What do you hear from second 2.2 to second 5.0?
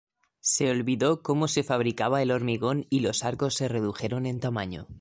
el hormigón y los arcos se redujeron en tamaño.